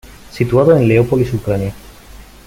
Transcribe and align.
Situado 0.31 0.75
en 0.75 0.87
Leópolis 0.87 1.31
Ucrania. 1.31 1.75